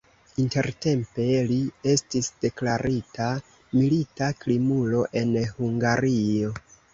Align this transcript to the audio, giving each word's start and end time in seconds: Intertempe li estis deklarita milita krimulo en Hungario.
Intertempe 0.43 1.25
li 1.51 1.57
estis 1.91 2.29
deklarita 2.45 3.27
milita 3.51 4.31
krimulo 4.45 5.05
en 5.23 5.39
Hungario. 5.61 6.53